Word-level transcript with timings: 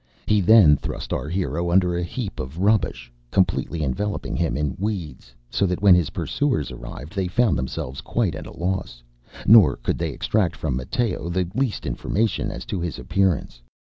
He 0.25 0.41
then 0.41 0.77
thrust 0.77 1.13
our 1.13 1.29
hero 1.29 1.69
under 1.69 1.95
a 1.95 2.01
heap 2.01 2.39
of 2.39 2.57
rubbish, 2.57 3.13
completely 3.29 3.83
enveloping 3.83 4.35
him 4.35 4.57
in 4.57 4.75
weeds; 4.79 5.35
so 5.51 5.67
that 5.67 5.83
when 5.83 5.93
his 5.93 6.09
pursuers 6.09 6.71
arrived 6.71 7.13
they 7.13 7.27
found 7.27 7.55
themselves 7.55 8.01
quite 8.01 8.33
at 8.33 8.47
a 8.47 8.57
loss, 8.57 9.03
nor 9.45 9.75
could 9.75 9.99
they 9.99 10.09
extract 10.11 10.55
from 10.55 10.75
Matteo 10.77 11.29
the 11.29 11.47
least 11.53 11.85
information 11.85 12.49
as 12.49 12.65
to 12.65 12.79
his 12.81 12.97
appearance. 12.97 13.61